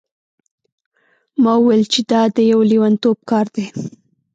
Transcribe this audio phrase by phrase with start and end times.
[1.43, 3.65] ما وویل چې دا د یو لیونتوب کار دی.